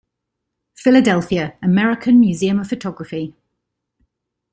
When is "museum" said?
2.19-2.59